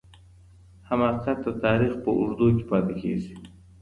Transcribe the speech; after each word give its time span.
حماقت 0.89 1.37
د 1.45 1.47
تاریخ 1.63 1.93
په 2.03 2.09
اوږدو 2.17 2.47
کي 2.55 2.63
پاتې 2.71 2.93
کیږي. 3.01 3.33